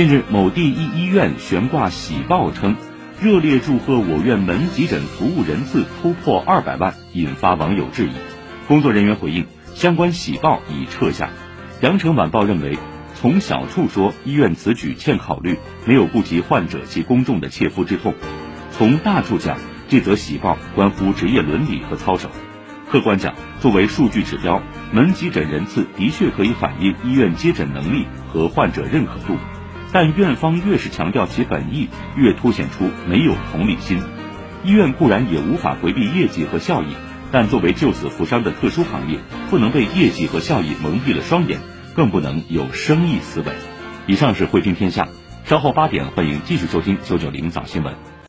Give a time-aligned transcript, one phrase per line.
[0.00, 2.74] 近日，某第一医院悬挂喜报称，
[3.20, 8.12] 热烈祝贺我院门急诊服务人次突破二百万，引发网友质疑。
[8.66, 9.44] 工作人员回应，
[9.74, 11.28] 相关喜报已撤下。
[11.82, 12.78] 羊城晚报认为，
[13.14, 18.14] 从小处说，医院此举欠考虑，没有顾及患者及公众的切肤之痛；
[18.70, 19.58] 从大处讲，
[19.90, 22.30] 这则喜报关乎职业伦理和操守。
[22.90, 24.62] 客观讲，作为数据指标，
[24.92, 29.36] 门急诊人次的确可以反映医院接诊能力和患者认可度。
[29.92, 34.02] 但院方越是强调其本意，越凸显出没有同理心。
[34.62, 36.94] 医院固然也无法回避业绩和效益，
[37.32, 41.60] 但作为救死扶伤的特殊行业，不能被业绩和效益蒙蔽了双眼，
[41.94, 43.52] 更不能有生意思维。
[44.06, 45.08] 以上是汇听天下，
[45.44, 48.10] 稍后八点欢迎继续收听九九零早新闻。